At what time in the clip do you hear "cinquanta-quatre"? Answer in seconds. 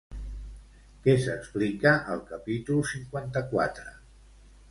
2.95-3.93